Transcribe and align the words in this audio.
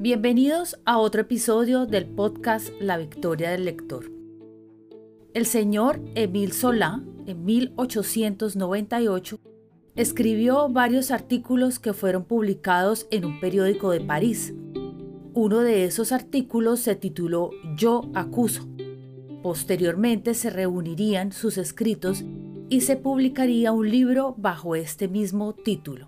Bienvenidos 0.00 0.78
a 0.84 0.98
otro 0.98 1.22
episodio 1.22 1.84
del 1.84 2.06
podcast 2.06 2.68
La 2.80 2.98
Victoria 2.98 3.50
del 3.50 3.64
Lector. 3.64 4.08
El 5.34 5.44
señor 5.44 6.00
Émile 6.14 6.52
Zola, 6.52 7.02
en 7.26 7.44
1898, 7.44 9.40
escribió 9.96 10.68
varios 10.68 11.10
artículos 11.10 11.80
que 11.80 11.94
fueron 11.94 12.22
publicados 12.22 13.08
en 13.10 13.24
un 13.24 13.40
periódico 13.40 13.90
de 13.90 14.00
París. 14.00 14.54
Uno 15.34 15.62
de 15.62 15.84
esos 15.84 16.12
artículos 16.12 16.78
se 16.78 16.94
tituló 16.94 17.50
Yo 17.76 18.08
acuso. 18.14 18.68
Posteriormente 19.42 20.34
se 20.34 20.50
reunirían 20.50 21.32
sus 21.32 21.58
escritos 21.58 22.24
y 22.68 22.82
se 22.82 22.96
publicaría 22.96 23.72
un 23.72 23.90
libro 23.90 24.36
bajo 24.38 24.76
este 24.76 25.08
mismo 25.08 25.54
título. 25.54 26.06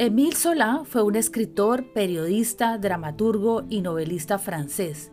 Émile 0.00 0.36
Zola 0.36 0.82
fue 0.84 1.02
un 1.02 1.16
escritor, 1.16 1.92
periodista, 1.92 2.78
dramaturgo 2.78 3.64
y 3.68 3.80
novelista 3.80 4.38
francés. 4.38 5.10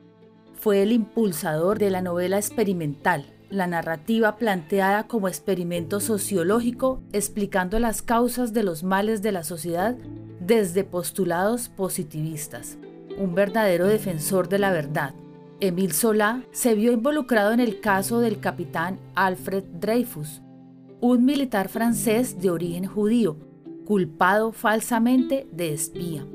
Fue 0.54 0.84
el 0.84 0.92
impulsador 0.92 1.80
de 1.80 1.90
la 1.90 2.04
novela 2.04 2.38
experimental, 2.38 3.26
la 3.50 3.66
narrativa 3.66 4.36
planteada 4.36 5.08
como 5.08 5.28
experimento 5.28 6.00
sociológico 6.00 7.02
explicando 7.14 7.80
las 7.80 8.04
causas 8.04 8.54
de 8.54 8.62
los 8.62 8.84
males 8.84 9.24
de 9.24 9.32
la 9.32 9.44
sociedad 9.44 9.98
desde 10.40 10.84
postulados 10.84 11.68
positivistas. 11.70 12.78
Un 13.18 13.34
verdadero 13.34 13.88
defensor 13.88 14.50
de 14.50 14.60
la 14.60 14.70
verdad, 14.70 15.16
Émile 15.62 15.94
Zola 15.94 16.44
se 16.52 16.76
vio 16.76 16.92
involucrado 16.92 17.54
en 17.54 17.60
el 17.60 17.80
caso 17.80 18.20
del 18.20 18.40
capitán 18.40 19.00
Alfred 19.16 19.64
Dreyfus, 19.64 20.44
un 21.02 21.26
militar 21.26 21.70
francés 21.70 22.40
de 22.40 22.52
origen 22.52 22.86
judío, 22.86 23.38
culpado 23.86 24.52
falsamente 24.52 25.48
de 25.52 25.74
espía. 25.74 26.26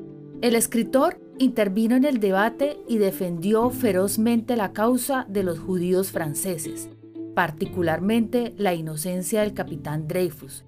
El 0.41 0.55
escritor 0.55 1.21
intervino 1.39 1.97
en 1.97 2.05
el 2.05 2.21
debate 2.21 2.79
y 2.89 2.99
defendió 2.99 3.71
ferozmente 3.71 4.57
la 4.57 4.73
causa 4.73 5.27
de 5.29 5.43
los 5.43 5.59
judíos 5.59 6.13
franceses, 6.13 6.89
particularmente 7.35 8.55
la 8.57 8.75
inocencia 8.75 9.41
del 9.41 9.53
capitán 9.53 10.07
Dreyfus, 10.07 10.65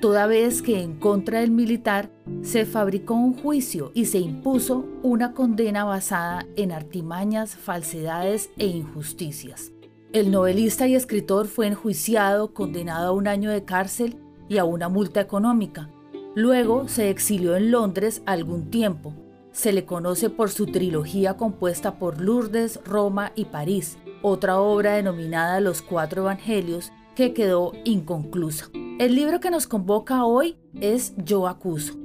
toda 0.00 0.26
vez 0.26 0.62
que 0.62 0.82
en 0.82 0.98
contra 0.98 1.40
del 1.40 1.50
militar 1.50 2.10
se 2.42 2.66
fabricó 2.66 3.14
un 3.14 3.34
juicio 3.34 3.92
y 3.94 4.06
se 4.06 4.18
impuso 4.18 4.84
una 5.02 5.34
condena 5.34 5.84
basada 5.84 6.46
en 6.56 6.72
artimañas, 6.72 7.54
falsedades 7.54 8.50
e 8.58 8.66
injusticias. 8.66 9.72
El 10.12 10.30
novelista 10.30 10.86
y 10.86 10.94
escritor 10.94 11.46
fue 11.46 11.68
enjuiciado, 11.68 12.52
condenado 12.52 13.08
a 13.08 13.12
un 13.12 13.28
año 13.28 13.50
de 13.50 13.64
cárcel 13.64 14.18
y 14.48 14.58
a 14.58 14.64
una 14.64 14.88
multa 14.88 15.20
económica, 15.20 15.88
Luego 16.34 16.88
se 16.88 17.10
exilió 17.10 17.56
en 17.56 17.70
Londres 17.70 18.22
algún 18.24 18.70
tiempo. 18.70 19.12
Se 19.52 19.70
le 19.72 19.84
conoce 19.84 20.30
por 20.30 20.48
su 20.48 20.64
trilogía 20.64 21.36
compuesta 21.36 21.98
por 21.98 22.22
Lourdes, 22.22 22.80
Roma 22.86 23.32
y 23.34 23.44
París, 23.44 23.98
otra 24.22 24.58
obra 24.58 24.94
denominada 24.94 25.60
Los 25.60 25.82
Cuatro 25.82 26.22
Evangelios 26.22 26.90
que 27.14 27.34
quedó 27.34 27.72
inconclusa. 27.84 28.70
El 28.98 29.14
libro 29.14 29.40
que 29.40 29.50
nos 29.50 29.66
convoca 29.66 30.24
hoy 30.24 30.56
es 30.80 31.12
Yo 31.18 31.46
acuso. 31.46 31.98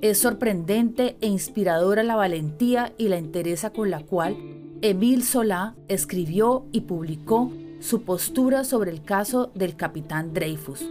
Es 0.00 0.18
sorprendente 0.20 1.18
e 1.20 1.26
inspiradora 1.26 2.02
la 2.02 2.16
valentía 2.16 2.94
y 2.96 3.08
la 3.08 3.18
entereza 3.18 3.70
con 3.74 3.90
la 3.90 4.00
cual 4.00 4.38
Émile 4.80 5.22
Solá 5.22 5.74
escribió 5.88 6.64
y 6.72 6.82
publicó 6.82 7.52
su 7.80 8.04
postura 8.04 8.64
sobre 8.64 8.90
el 8.90 9.02
caso 9.02 9.50
del 9.54 9.76
capitán 9.76 10.32
Dreyfus 10.32 10.86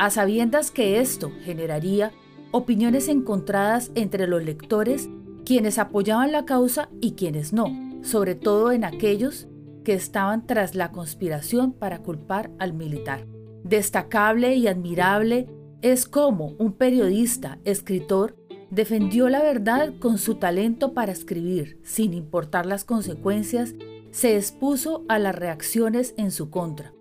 a 0.00 0.08
sabiendas 0.08 0.70
que 0.70 0.98
esto 0.98 1.30
generaría 1.44 2.10
opiniones 2.52 3.08
encontradas 3.08 3.90
entre 3.94 4.26
los 4.26 4.42
lectores, 4.42 5.08
quienes 5.44 5.78
apoyaban 5.78 6.32
la 6.32 6.44
causa 6.44 6.88
y 7.00 7.12
quienes 7.12 7.52
no, 7.52 7.66
sobre 8.02 8.34
todo 8.34 8.72
en 8.72 8.84
aquellos 8.84 9.48
que 9.84 9.94
estaban 9.94 10.46
tras 10.46 10.74
la 10.74 10.92
conspiración 10.92 11.72
para 11.72 12.00
culpar 12.00 12.50
al 12.58 12.72
militar. 12.74 13.26
Destacable 13.64 14.54
y 14.56 14.68
admirable 14.68 15.48
es 15.82 16.06
cómo 16.06 16.54
un 16.58 16.72
periodista, 16.72 17.58
escritor, 17.64 18.36
defendió 18.70 19.28
la 19.28 19.42
verdad 19.42 19.94
con 19.98 20.18
su 20.18 20.36
talento 20.36 20.92
para 20.92 21.12
escribir, 21.12 21.80
sin 21.82 22.14
importar 22.14 22.66
las 22.66 22.84
consecuencias, 22.84 23.74
se 24.10 24.36
expuso 24.36 25.04
a 25.08 25.18
las 25.18 25.34
reacciones 25.34 26.14
en 26.16 26.30
su 26.30 26.50
contra 26.50 26.92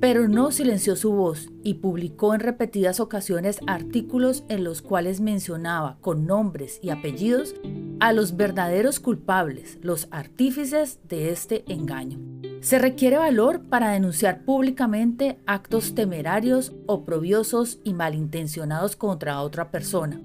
pero 0.00 0.28
no 0.28 0.50
silenció 0.50 0.96
su 0.96 1.12
voz 1.12 1.50
y 1.62 1.74
publicó 1.74 2.34
en 2.34 2.40
repetidas 2.40 3.00
ocasiones 3.00 3.60
artículos 3.66 4.44
en 4.48 4.64
los 4.64 4.80
cuales 4.80 5.20
mencionaba 5.20 5.98
con 6.00 6.26
nombres 6.26 6.80
y 6.82 6.88
apellidos 6.88 7.54
a 8.00 8.14
los 8.14 8.34
verdaderos 8.34 8.98
culpables, 8.98 9.78
los 9.82 10.08
artífices 10.10 10.98
de 11.06 11.30
este 11.30 11.64
engaño. 11.70 12.18
Se 12.62 12.78
requiere 12.78 13.18
valor 13.18 13.62
para 13.68 13.90
denunciar 13.90 14.44
públicamente 14.44 15.38
actos 15.46 15.94
temerarios, 15.94 16.72
oprobiosos 16.86 17.78
y 17.84 17.92
malintencionados 17.92 18.96
contra 18.96 19.40
otra 19.42 19.70
persona. 19.70 20.20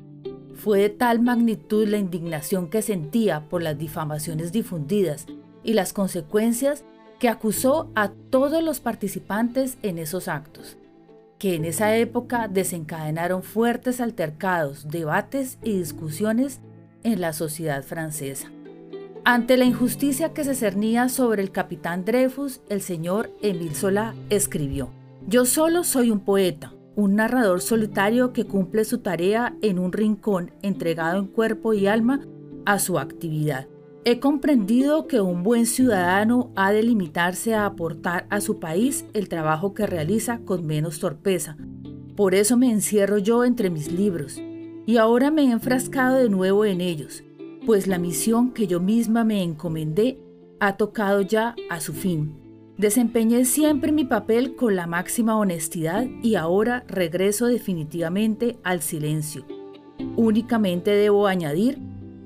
Fue 0.53 0.79
de 0.79 0.89
tal 0.89 1.21
magnitud 1.21 1.85
la 1.87 1.97
indignación 1.97 2.69
que 2.69 2.81
sentía 2.81 3.49
por 3.49 3.61
las 3.61 3.77
difamaciones 3.77 4.53
difundidas 4.53 5.25
y 5.63 5.73
las 5.73 5.91
consecuencias 5.91 6.85
que 7.25 7.29
acusó 7.29 7.89
a 7.95 8.09
todos 8.09 8.61
los 8.61 8.79
participantes 8.79 9.79
en 9.81 9.97
esos 9.97 10.27
actos, 10.27 10.77
que 11.39 11.55
en 11.55 11.65
esa 11.65 11.97
época 11.97 12.47
desencadenaron 12.47 13.41
fuertes 13.41 13.99
altercados, 13.99 14.87
debates 14.89 15.57
y 15.63 15.75
discusiones 15.75 16.61
en 17.03 17.21
la 17.21 17.33
sociedad 17.33 17.81
francesa. 17.81 18.51
Ante 19.23 19.57
la 19.57 19.65
injusticia 19.65 20.33
que 20.33 20.43
se 20.43 20.53
cernía 20.53 21.09
sobre 21.09 21.41
el 21.41 21.49
capitán 21.49 22.05
Dreyfus, 22.05 22.61
el 22.69 22.81
señor 22.81 23.31
Émile 23.41 23.73
Zola 23.73 24.13
escribió, 24.29 24.91
Yo 25.27 25.45
solo 25.45 25.83
soy 25.83 26.11
un 26.11 26.19
poeta, 26.19 26.75
un 26.95 27.15
narrador 27.15 27.59
solitario 27.59 28.33
que 28.33 28.45
cumple 28.45 28.85
su 28.85 28.99
tarea 28.99 29.55
en 29.63 29.79
un 29.79 29.93
rincón 29.93 30.51
entregado 30.61 31.17
en 31.17 31.25
cuerpo 31.25 31.73
y 31.73 31.87
alma 31.87 32.21
a 32.67 32.77
su 32.77 32.99
actividad. 32.99 33.65
He 34.07 34.19
comprendido 34.19 35.07
que 35.07 35.19
un 35.19 35.41
buen 35.41 35.65
ciudadano 35.65 36.51
ha 36.55 36.71
de 36.71 36.83
limitarse 36.83 37.55
a 37.55 37.65
aportar 37.65 38.27
a 38.29 38.39
su 38.39 38.59
país 38.59 39.03
el 39.13 39.29
trabajo 39.29 39.73
que 39.73 39.87
realiza 39.87 40.41
con 40.45 40.67
menos 40.67 40.99
torpeza. 40.99 41.57
Por 42.15 42.35
eso 42.35 42.55
me 42.55 42.69
encierro 42.69 43.17
yo 43.17 43.43
entre 43.43 43.71
mis 43.71 43.91
libros, 43.91 44.39
y 44.85 44.97
ahora 44.97 45.31
me 45.31 45.45
he 45.45 45.51
enfrascado 45.51 46.17
de 46.17 46.29
nuevo 46.29 46.65
en 46.65 46.81
ellos, 46.81 47.23
pues 47.65 47.87
la 47.87 47.97
misión 47.97 48.51
que 48.51 48.67
yo 48.67 48.79
misma 48.79 49.23
me 49.23 49.41
encomendé 49.41 50.19
ha 50.59 50.77
tocado 50.77 51.21
ya 51.21 51.55
a 51.71 51.79
su 51.79 51.91
fin. 51.91 52.35
Desempeñé 52.77 53.43
siempre 53.43 53.91
mi 53.91 54.05
papel 54.05 54.55
con 54.55 54.75
la 54.75 54.85
máxima 54.85 55.35
honestidad 55.35 56.05
y 56.21 56.35
ahora 56.35 56.83
regreso 56.87 57.47
definitivamente 57.47 58.59
al 58.63 58.83
silencio. 58.83 59.47
Únicamente 60.15 60.91
debo 60.91 61.25
añadir 61.25 61.79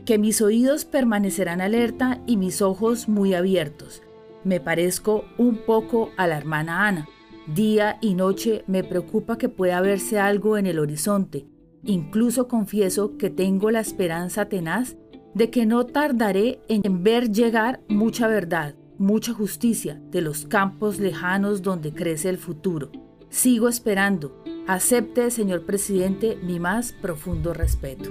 que 0.10 0.18
mis 0.18 0.42
oídos 0.42 0.86
permanecerán 0.86 1.62
alerta 1.62 2.20
y 2.26 2.36
mis 2.36 2.64
ojos 2.64 3.08
muy 3.08 3.36
abiertos. 3.36 4.02
Me 4.44 4.60
parezco 4.60 5.26
un 5.38 5.58
poco 5.58 6.10
a 6.18 6.26
la 6.26 6.36
hermana 6.36 6.88
Ana. 6.88 7.08
Día 7.46 8.00
y 8.02 8.16
noche 8.16 8.64
me 8.66 8.84
preocupa 8.84 9.38
que 9.38 9.50
pueda 9.50 9.82
verse 9.82 10.18
algo 10.18 10.58
en 10.58 10.66
el 10.66 10.80
horizonte. 10.80 11.46
Incluso 11.84 12.48
confieso 12.48 13.18
que 13.18 13.30
tengo 13.30 13.70
la 13.70 13.82
esperanza 13.82 14.46
tenaz 14.46 14.98
de 15.36 15.52
que 15.52 15.68
no 15.68 15.86
tardaré 15.86 16.60
en 16.70 17.04
ver 17.04 17.30
llegar 17.30 17.82
mucha 17.88 18.28
verdad, 18.28 18.74
mucha 18.98 19.32
justicia 19.34 20.02
de 20.10 20.22
los 20.22 20.48
campos 20.48 20.98
lejanos 20.98 21.62
donde 21.62 21.94
crece 21.94 22.30
el 22.30 22.40
futuro. 22.40 22.92
Sigo 23.30 23.70
esperando. 23.70 24.44
Acepte, 24.66 25.30
señor 25.30 25.68
presidente, 25.68 26.36
mi 26.42 26.60
más 26.60 26.94
profundo 26.94 27.54
respeto. 27.54 28.10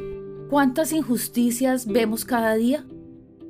¿Cuántas 0.48 0.94
injusticias 0.94 1.86
vemos 1.86 2.24
cada 2.24 2.54
día? 2.54 2.86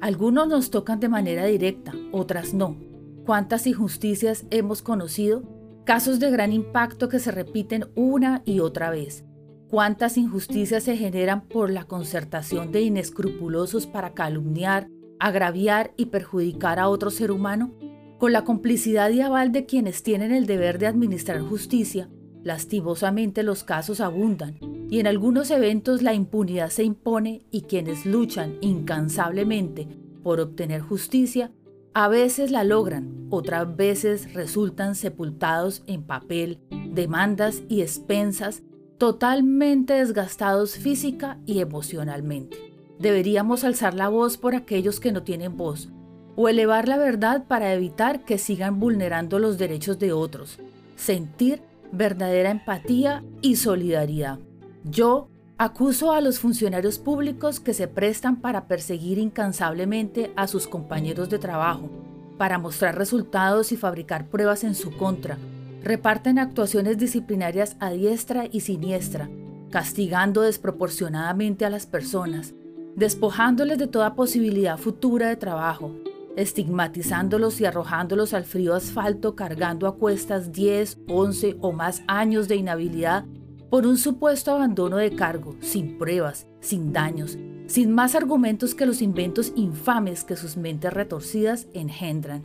Algunos 0.01 0.49
nos 0.49 0.71
tocan 0.71 0.99
de 0.99 1.09
manera 1.09 1.45
directa, 1.45 1.93
otras 2.11 2.55
no. 2.55 2.77
¿Cuántas 3.25 3.69
injusticias 3.69 4.47
hemos 4.51 4.83
conocido? 4.83 5.45
Casos 5.85 6.19
de 6.19 6.29
gran 6.33 6.53
impacto 6.53 7.09
que 7.09 7.21
se 7.21 7.31
repiten 7.31 7.85
una 7.95 8.43
y 8.45 8.59
otra 8.59 8.91
vez. 8.91 9.25
¿Cuántas 9.71 10.17
injusticias 10.17 10.83
se 10.83 10.97
generan 10.97 11.43
por 11.43 11.71
la 11.71 11.85
concertación 11.85 12.73
de 12.73 12.81
inescrupulosos 12.81 13.87
para 13.87 14.13
calumniar, 14.13 14.89
agraviar 15.21 15.93
y 15.97 16.07
perjudicar 16.07 16.81
a 16.81 16.89
otro 16.89 17.11
ser 17.11 17.31
humano? 17.31 17.75
Con 18.19 18.33
la 18.33 18.43
complicidad 18.43 19.11
y 19.11 19.21
aval 19.21 19.53
de 19.53 19.67
quienes 19.67 20.03
tienen 20.03 20.33
el 20.33 20.47
deber 20.47 20.81
de 20.81 20.89
administrar 20.89 21.41
justicia, 21.43 22.09
lastimosamente 22.45 23.43
los 23.43 23.65
casos 23.65 24.01
abundan 24.01 24.59
y 24.91 25.01
en 25.01 25.07
algunos 25.07 25.51
eventos 25.51 26.03
la 26.03 26.15
impunidad 26.15 26.71
se 26.71 26.85
impone 26.85 27.43
y 27.51 27.63
quienes 27.63 28.07
luchan 28.07 28.57
incansablemente 28.61 29.89
por 30.23 30.41
obtener 30.41 30.81
justicia 30.81 31.51
a 31.95 32.07
veces 32.07 32.51
la 32.51 32.65
logran, 32.65 33.27
otras 33.31 33.77
veces 33.77 34.33
resultan 34.33 34.95
sepultados 34.95 35.83
en 35.87 36.03
papel, 36.03 36.61
demandas 36.93 37.63
y 37.69 37.83
expensas, 37.83 38.63
totalmente 38.99 39.95
desgastados 39.95 40.77
física 40.77 41.39
y 41.45 41.61
emocionalmente. 41.61 42.57
Deberíamos 42.99 43.65
alzar 43.65 43.95
la 43.95 44.09
voz 44.09 44.37
por 44.37 44.55
aquellos 44.55 45.01
que 45.01 45.13
no 45.13 45.23
tienen 45.23 45.57
voz, 45.57 45.89
o 46.37 46.49
elevar 46.49 46.87
la 46.87 46.99
verdad 46.99 47.47
para 47.49 47.73
evitar 47.75 48.25
que 48.25 48.39
sigan 48.39 48.79
vulnerando 48.79 49.39
los 49.39 49.59
derechos 49.59 49.99
de 49.99 50.13
otros. 50.13 50.59
Sentir 50.95 51.63
verdadera 51.93 52.51
empatía 52.51 53.25
y 53.41 53.57
solidaridad. 53.57 54.39
Yo 54.85 55.29
acuso 55.59 56.13
a 56.13 56.21
los 56.21 56.39
funcionarios 56.39 56.99
públicos 56.99 57.59
que 57.59 57.75
se 57.75 57.89
prestan 57.89 58.41
para 58.41 58.69
perseguir 58.69 59.19
incansablemente 59.19 60.33
a 60.37 60.47
sus 60.47 60.69
compañeros 60.69 61.29
de 61.31 61.39
trabajo, 61.39 61.91
para 62.39 62.59
mostrar 62.59 62.97
resultados 62.97 63.73
y 63.73 63.77
fabricar 63.77 64.29
pruebas 64.29 64.63
en 64.63 64.75
su 64.75 64.97
contra. 64.97 65.37
Reparten 65.83 66.39
actuaciones 66.39 66.99
disciplinarias 66.99 67.77
a 67.81 67.91
diestra 67.91 68.47
y 68.51 68.61
siniestra, 68.61 69.29
castigando 69.71 70.43
desproporcionadamente 70.43 71.65
a 71.65 71.71
las 71.71 71.87
personas, 71.87 72.55
despojándoles 72.95 73.79
de 73.79 73.87
toda 73.87 74.15
posibilidad 74.15 74.79
futura 74.79 75.29
de 75.29 75.37
trabajo, 75.37 75.93
estigmatizándolos 76.39 77.61
y 77.61 77.65
arrojándolos 77.65 78.33
al 78.33 78.45
frío 78.45 78.75
asfalto 78.75 79.35
cargando 79.35 79.89
a 79.89 79.97
cuestas 79.97 80.53
10, 80.53 81.01
11 81.09 81.57
o 81.61 81.73
más 81.73 82.03
años 82.07 82.47
de 82.47 82.55
inhabilidad 82.55 83.25
por 83.71 83.87
un 83.87 83.99
supuesto 83.99 84.53
abandono 84.53 84.99
de 84.99 85.11
cargo, 85.17 85.57
sin 85.61 85.99
pruebas, 85.99 86.47
sin 86.61 86.93
daños, 86.93 87.37
sin 87.67 87.93
más 87.93 88.15
argumentos 88.15 88.77
que 88.77 88.87
los 88.87 89.03
inventos 89.03 89.53
infames 89.57 90.23
que 90.23 90.37
sus 90.37 90.57
mentes 90.57 90.93
retorcidas 90.93 91.67
engendran. 91.75 92.45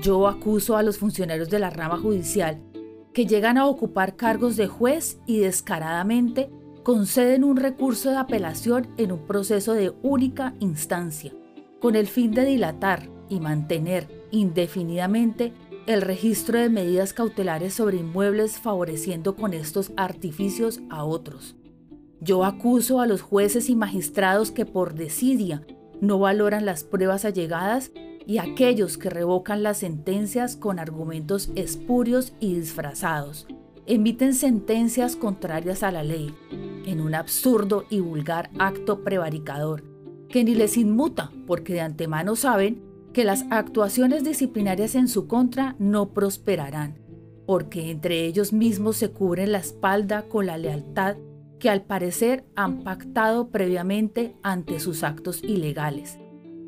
Yo 0.00 0.28
acuso 0.28 0.76
a 0.76 0.84
los 0.84 0.98
funcionarios 0.98 1.50
de 1.50 1.58
la 1.58 1.70
rama 1.70 1.98
judicial 1.98 2.62
que 3.12 3.26
llegan 3.26 3.58
a 3.58 3.66
ocupar 3.66 4.14
cargos 4.14 4.56
de 4.56 4.68
juez 4.68 5.18
y 5.26 5.40
descaradamente 5.40 6.48
conceden 6.84 7.42
un 7.42 7.56
recurso 7.56 8.10
de 8.10 8.18
apelación 8.18 8.86
en 8.98 9.10
un 9.10 9.26
proceso 9.26 9.74
de 9.74 9.92
única 10.02 10.54
instancia, 10.60 11.34
con 11.80 11.96
el 11.96 12.06
fin 12.06 12.30
de 12.30 12.44
dilatar 12.44 13.11
y 13.32 13.40
mantener 13.40 14.08
indefinidamente 14.30 15.54
el 15.86 16.02
registro 16.02 16.58
de 16.58 16.68
medidas 16.68 17.14
cautelares 17.14 17.72
sobre 17.72 17.96
inmuebles 17.96 18.58
favoreciendo 18.58 19.34
con 19.36 19.54
estos 19.54 19.90
artificios 19.96 20.80
a 20.90 21.04
otros. 21.04 21.56
Yo 22.20 22.44
acuso 22.44 23.00
a 23.00 23.06
los 23.06 23.22
jueces 23.22 23.70
y 23.70 23.74
magistrados 23.74 24.50
que 24.50 24.66
por 24.66 24.94
desidia 24.94 25.66
no 26.00 26.18
valoran 26.18 26.66
las 26.66 26.84
pruebas 26.84 27.24
allegadas 27.24 27.90
y 28.26 28.38
aquellos 28.38 28.98
que 28.98 29.08
revocan 29.10 29.62
las 29.62 29.78
sentencias 29.78 30.54
con 30.54 30.78
argumentos 30.78 31.50
espurios 31.56 32.34
y 32.38 32.54
disfrazados, 32.54 33.48
emiten 33.86 34.34
sentencias 34.34 35.16
contrarias 35.16 35.82
a 35.82 35.90
la 35.90 36.04
ley, 36.04 36.34
en 36.84 37.00
un 37.00 37.14
absurdo 37.14 37.84
y 37.88 38.00
vulgar 38.00 38.50
acto 38.58 39.02
prevaricador, 39.02 39.84
que 40.28 40.44
ni 40.44 40.54
les 40.54 40.76
inmuta 40.76 41.32
porque 41.46 41.72
de 41.72 41.80
antemano 41.80 42.36
saben 42.36 42.91
que 43.12 43.24
las 43.24 43.44
actuaciones 43.50 44.24
disciplinarias 44.24 44.94
en 44.94 45.08
su 45.08 45.26
contra 45.26 45.76
no 45.78 46.12
prosperarán, 46.12 46.98
porque 47.46 47.90
entre 47.90 48.24
ellos 48.26 48.52
mismos 48.52 48.96
se 48.96 49.10
cubren 49.10 49.52
la 49.52 49.58
espalda 49.58 50.22
con 50.28 50.46
la 50.46 50.56
lealtad 50.56 51.16
que 51.58 51.70
al 51.70 51.82
parecer 51.82 52.44
han 52.56 52.82
pactado 52.82 53.50
previamente 53.50 54.34
ante 54.42 54.80
sus 54.80 55.04
actos 55.04 55.42
ilegales, 55.44 56.18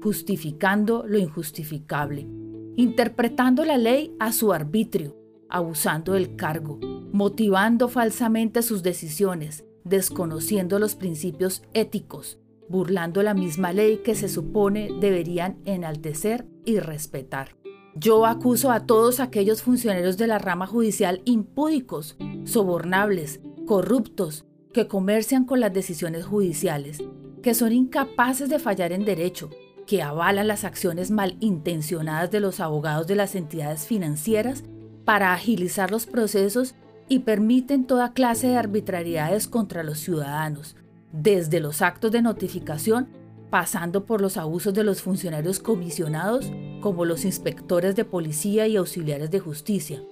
justificando 0.02 1.05
lo 1.06 1.19
injustificable, 1.19 2.29
interpretando 2.76 3.64
la 3.64 3.79
ley 3.79 4.14
a 4.20 4.32
su 4.32 4.52
arbitrio, 4.52 5.17
abusando 5.49 6.12
del 6.12 6.37
cargo, 6.37 6.79
motivando 7.12 7.88
falsamente 7.88 8.62
sus 8.62 8.82
decisiones, 8.82 9.64
desconociendo 9.85 10.79
los 10.79 10.94
principios 10.94 11.62
éticos, 11.73 12.38
burlando 12.69 13.23
la 13.23 13.35
misma 13.35 13.73
ley 13.73 13.99
que 13.99 14.15
se 14.15 14.29
supone 14.29 14.91
deberían 15.01 15.59
enaltecer 15.65 16.47
y 16.65 16.79
respetar. 16.79 17.57
Yo 17.97 18.27
acuso 18.27 18.73
a 18.73 18.87
todos 18.87 19.21
aquellos 19.21 19.63
funcionarios 19.63 20.17
de 20.17 20.27
la 20.27 20.39
rama 20.39 20.67
judicial 20.67 21.23
impúdicos, 21.25 22.17
sobornables, 22.45 23.41
corruptos, 23.67 24.47
que 24.73 24.89
comercian 24.89 25.45
con 25.45 25.61
las 25.61 25.73
decisiones 25.73 26.25
judiciales, 26.25 27.03
que 27.43 27.55
son 27.55 27.73
incapaces 27.73 28.49
de 28.49 28.59
fallar 28.59 28.91
en 28.91 29.05
derecho, 29.05 29.51
que 29.87 30.03
avalan 30.03 30.49
las 30.49 30.65
acciones 30.65 31.11
malintencionadas 31.11 32.31
de 32.31 32.41
los 32.41 32.59
abogados 32.59 33.07
de 33.07 33.15
las 33.15 33.35
entidades 33.37 33.87
financieras 33.87 34.65
para 35.05 35.33
agilizar 35.33 35.91
los 35.91 36.07
procesos 36.07 36.75
y 37.09 37.21
permiten 37.21 37.87
toda 37.87 38.13
clase 38.13 38.49
de 38.49 38.57
arbitrariedades 38.57 39.47
contra 39.47 39.83
los 39.83 39.99
ciudadanos, 39.99 40.75
desde 41.15 41.61
los 41.61 41.81
actos 41.81 42.11
de 42.11 42.23
notificación, 42.23 43.09
pasando 43.49 44.05
por 44.05 44.21
los 44.21 44.37
abusos 44.37 44.75
de 44.75 44.83
los 44.83 45.01
funcionarios 45.01 45.61
comisionados, 45.61 46.51
como 46.81 47.05
los 47.05 47.25
inspectores 47.25 47.95
de 47.95 48.05
policía 48.05 48.67
y 48.67 48.77
auxiliares 48.77 49.31
de 49.31 49.39
justicia. 49.39 50.03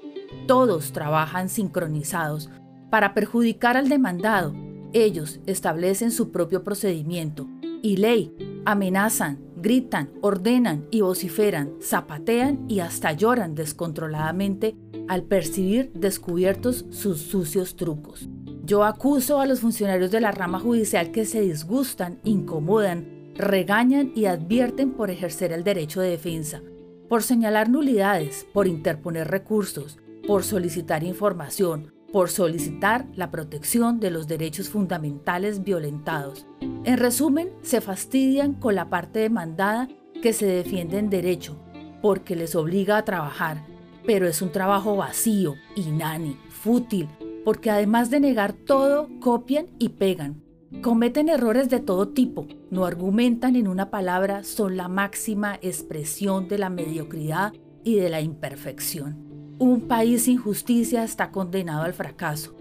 Todos 0.46 0.92
trabajan 0.92 1.48
sincronizados 1.48 2.50
para 2.88 3.14
perjudicar 3.14 3.76
al 3.76 3.88
demandado. 3.88 4.54
Ellos 4.92 5.40
establecen 5.46 6.12
su 6.12 6.30
propio 6.30 6.62
procedimiento 6.62 7.48
y 7.82 7.96
ley, 7.96 8.32
amenazan, 8.64 9.40
gritan, 9.56 10.10
ordenan 10.20 10.86
y 10.92 11.00
vociferan, 11.00 11.72
zapatean 11.82 12.64
y 12.68 12.78
hasta 12.78 13.12
lloran 13.12 13.56
descontroladamente 13.56 14.76
al 15.08 15.24
percibir 15.24 15.90
descubiertos 15.94 16.86
sus 16.90 17.18
sucios 17.18 17.74
trucos. 17.74 18.28
Yo 18.64 18.84
acuso 18.84 19.40
a 19.40 19.46
los 19.46 19.60
funcionarios 19.60 20.12
de 20.12 20.20
la 20.20 20.30
rama 20.30 20.60
judicial 20.60 21.10
que 21.10 21.24
se 21.24 21.40
disgustan, 21.40 22.20
incomodan, 22.22 23.32
regañan 23.34 24.12
y 24.14 24.26
advierten 24.26 24.92
por 24.92 25.10
ejercer 25.10 25.52
el 25.52 25.64
derecho 25.64 26.00
de 26.00 26.10
defensa, 26.10 26.62
por 27.08 27.24
señalar 27.24 27.68
nulidades, 27.68 28.46
por 28.52 28.68
interponer 28.68 29.28
recursos, 29.28 29.98
por 30.28 30.44
solicitar 30.44 31.02
información, 31.02 31.92
por 32.12 32.30
solicitar 32.30 33.06
la 33.16 33.32
protección 33.32 33.98
de 33.98 34.12
los 34.12 34.28
derechos 34.28 34.68
fundamentales 34.68 35.64
violentados. 35.64 36.46
En 36.84 36.98
resumen, 36.98 37.50
se 37.62 37.80
fastidian 37.80 38.54
con 38.54 38.76
la 38.76 38.88
parte 38.88 39.18
demandada 39.18 39.88
que 40.22 40.32
se 40.32 40.46
defiende 40.46 40.98
en 40.98 41.10
derecho, 41.10 41.58
porque 42.00 42.36
les 42.36 42.54
obliga 42.54 42.96
a 42.96 43.04
trabajar, 43.04 43.66
pero 44.06 44.28
es 44.28 44.40
un 44.40 44.52
trabajo 44.52 44.94
vacío, 44.94 45.56
inani, 45.74 46.36
fútil, 46.48 47.08
porque 47.44 47.70
además 47.70 48.10
de 48.10 48.20
negar 48.20 48.52
todo, 48.52 49.08
copian 49.20 49.66
y 49.78 49.90
pegan. 49.90 50.42
Cometen 50.80 51.28
errores 51.28 51.68
de 51.68 51.80
todo 51.80 52.08
tipo, 52.08 52.46
no 52.70 52.86
argumentan 52.86 53.56
en 53.56 53.68
una 53.68 53.90
palabra, 53.90 54.42
son 54.42 54.76
la 54.76 54.88
máxima 54.88 55.58
expresión 55.60 56.48
de 56.48 56.58
la 56.58 56.70
mediocridad 56.70 57.52
y 57.84 57.96
de 57.96 58.08
la 58.08 58.20
imperfección. 58.20 59.32
Un 59.58 59.82
país 59.82 60.24
sin 60.24 60.38
justicia 60.38 61.04
está 61.04 61.30
condenado 61.30 61.82
al 61.82 61.92
fracaso. 61.92 62.56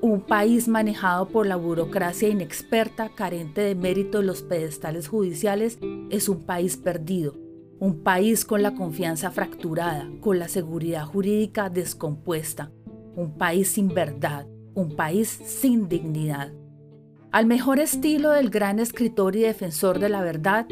Un 0.00 0.20
país 0.20 0.68
manejado 0.68 1.28
por 1.28 1.46
la 1.46 1.56
burocracia 1.56 2.28
inexperta, 2.28 3.10
carente 3.14 3.62
de 3.62 3.74
mérito 3.74 4.20
en 4.20 4.26
los 4.26 4.42
pedestales 4.42 5.08
judiciales, 5.08 5.78
es 6.10 6.28
un 6.28 6.44
país 6.44 6.76
perdido. 6.76 7.34
Un 7.78 8.02
país 8.02 8.44
con 8.44 8.62
la 8.62 8.74
confianza 8.74 9.30
fracturada, 9.30 10.08
con 10.20 10.38
la 10.38 10.48
seguridad 10.48 11.04
jurídica 11.04 11.68
descompuesta. 11.68 12.70
Un 13.16 13.32
país 13.32 13.68
sin 13.68 13.88
verdad, 13.88 14.46
un 14.74 14.94
país 14.94 15.28
sin 15.28 15.88
dignidad. 15.88 16.52
Al 17.32 17.46
mejor 17.46 17.80
estilo 17.80 18.30
del 18.30 18.50
gran 18.50 18.78
escritor 18.78 19.34
y 19.36 19.40
defensor 19.40 19.98
de 19.98 20.08
la 20.08 20.22
verdad, 20.22 20.66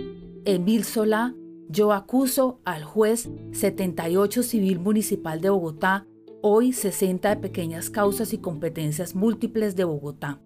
Emil 0.44 0.84
Solá 0.84 1.34
yo 1.68 1.92
acuso 1.92 2.60
al 2.64 2.84
juez 2.84 3.30
78 3.52 4.42
Civil 4.42 4.78
Municipal 4.78 5.40
de 5.40 5.50
Bogotá, 5.50 6.06
hoy 6.42 6.72
60 6.72 7.30
de 7.30 7.36
pequeñas 7.36 7.88
causas 7.88 8.32
y 8.34 8.38
competencias 8.38 9.14
múltiples 9.14 9.74
de 9.74 9.84
Bogotá, 9.84 10.40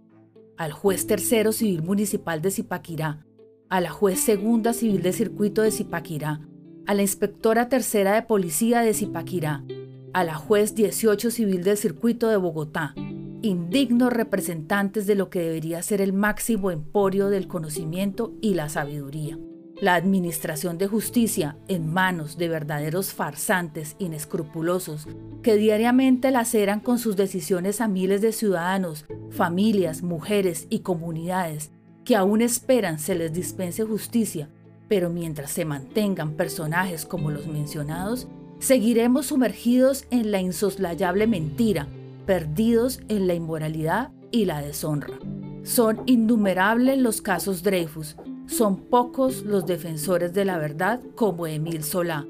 al 0.56 0.72
juez 0.72 1.06
tercero 1.06 1.52
Civil 1.52 1.82
Municipal 1.82 2.40
de 2.40 2.52
Zipaquirá, 2.52 3.26
a 3.68 3.80
la 3.80 3.90
juez 3.90 4.20
segunda 4.20 4.72
Civil 4.72 5.02
de 5.02 5.12
Circuito 5.12 5.62
de 5.62 5.72
Zipaquirá, 5.72 6.40
a 6.86 6.94
la 6.94 7.02
inspectora 7.02 7.68
tercera 7.68 8.14
de 8.14 8.22
Policía 8.22 8.80
de 8.80 8.94
Zipaquirá, 8.94 9.64
a 10.12 10.24
la 10.24 10.34
juez 10.34 10.74
18 10.74 11.30
Civil 11.30 11.64
del 11.64 11.76
Circuito 11.76 12.28
de 12.28 12.36
Bogotá, 12.36 12.94
indignos 13.42 14.12
representantes 14.12 15.06
de 15.06 15.14
lo 15.14 15.30
que 15.30 15.40
debería 15.40 15.82
ser 15.82 16.00
el 16.00 16.12
máximo 16.12 16.70
emporio 16.70 17.28
del 17.28 17.46
conocimiento 17.48 18.34
y 18.40 18.54
la 18.54 18.68
sabiduría. 18.68 19.38
La 19.80 19.94
administración 19.94 20.76
de 20.76 20.88
justicia 20.88 21.56
en 21.68 21.92
manos 21.92 22.36
de 22.36 22.48
verdaderos 22.48 23.12
farsantes 23.12 23.94
inescrupulosos 24.00 25.06
que 25.42 25.54
diariamente 25.54 26.32
laceran 26.32 26.80
con 26.80 26.98
sus 26.98 27.14
decisiones 27.14 27.80
a 27.80 27.86
miles 27.86 28.20
de 28.20 28.32
ciudadanos, 28.32 29.04
familias, 29.30 30.02
mujeres 30.02 30.66
y 30.68 30.80
comunidades 30.80 31.70
que 32.04 32.16
aún 32.16 32.40
esperan 32.40 32.98
se 32.98 33.14
les 33.14 33.32
dispense 33.32 33.84
justicia, 33.84 34.48
pero 34.88 35.10
mientras 35.10 35.50
se 35.50 35.64
mantengan 35.64 36.32
personajes 36.32 37.04
como 37.04 37.30
los 37.30 37.46
mencionados, 37.46 38.26
seguiremos 38.58 39.26
sumergidos 39.26 40.06
en 40.10 40.30
la 40.30 40.40
insoslayable 40.40 41.26
mentira, 41.26 41.88
perdidos 42.26 43.00
en 43.08 43.26
la 43.26 43.34
inmoralidad 43.34 44.10
y 44.30 44.44
la 44.44 44.60
deshonra. 44.60 45.18
Son 45.62 46.02
innumerables 46.06 46.98
los 46.98 47.20
casos 47.20 47.62
Dreyfus, 47.62 48.16
son 48.46 48.76
pocos 48.76 49.42
los 49.42 49.66
defensores 49.66 50.32
de 50.32 50.44
la 50.44 50.58
verdad 50.58 51.00
como 51.14 51.46
Emil 51.46 51.84
Solá. 51.84 52.26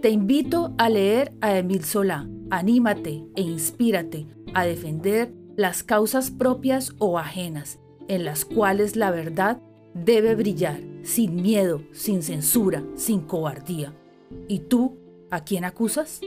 Te 0.00 0.10
invito 0.10 0.74
a 0.78 0.88
leer 0.88 1.32
a 1.40 1.56
Emil 1.56 1.84
Solá. 1.84 2.28
Anímate 2.50 3.24
e 3.36 3.42
inspírate 3.42 4.26
a 4.52 4.64
defender 4.64 5.32
las 5.56 5.82
causas 5.82 6.30
propias 6.30 6.94
o 6.98 7.18
ajenas, 7.18 7.78
en 8.08 8.24
las 8.24 8.44
cuales 8.44 8.96
la 8.96 9.10
verdad 9.10 9.62
debe 9.94 10.34
brillar, 10.34 10.80
sin 11.02 11.36
miedo, 11.36 11.82
sin 11.92 12.22
censura, 12.22 12.82
sin 12.96 13.20
cobardía. 13.20 13.94
¿Y 14.48 14.60
tú, 14.60 14.98
a 15.32 15.42
quién 15.42 15.64
acusas? 15.64 16.20